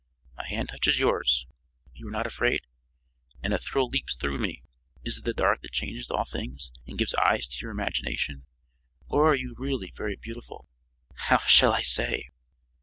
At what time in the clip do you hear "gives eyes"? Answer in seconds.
6.97-7.45